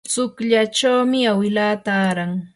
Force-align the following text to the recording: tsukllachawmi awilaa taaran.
tsukllachawmi 0.11 1.19
awilaa 1.31 1.75
taaran. 1.85 2.31